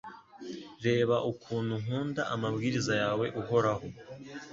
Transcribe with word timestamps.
Reba 0.85 1.15
ukuntu 1.31 1.73
nkunda 1.83 2.21
amabwiriza 2.33 2.93
yawe 3.01 3.25
Uhoraho 3.41 3.87